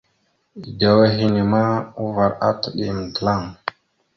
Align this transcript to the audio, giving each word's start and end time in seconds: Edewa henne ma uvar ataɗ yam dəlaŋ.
Edewa 0.67 1.05
henne 1.15 1.41
ma 1.51 1.61
uvar 2.03 2.31
ataɗ 2.47 2.73
yam 2.81 2.99
dəlaŋ. 3.13 3.41